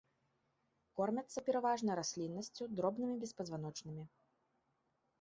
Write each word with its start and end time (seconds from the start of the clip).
Кормяцца 0.99 1.39
пераважна 1.51 1.91
расліннасцю, 2.01 2.63
дробнымі 2.81 3.15
беспазваночнымі. 3.25 4.03